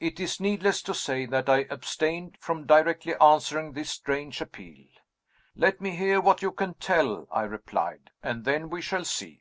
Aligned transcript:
"It 0.00 0.18
is 0.18 0.40
needless 0.40 0.82
to 0.82 0.92
say 0.92 1.24
that 1.24 1.48
I 1.48 1.66
abstained 1.70 2.36
from 2.40 2.66
directly 2.66 3.14
answering 3.20 3.74
this 3.74 3.90
strange 3.90 4.40
appeal. 4.40 4.88
'Let 5.54 5.80
me 5.80 5.94
hear 5.94 6.20
what 6.20 6.42
you 6.42 6.50
can 6.50 6.74
tell,' 6.74 7.28
I 7.30 7.42
replied, 7.42 8.10
'and 8.24 8.44
then 8.44 8.68
we 8.70 8.80
shall 8.82 9.04
see. 9.04 9.40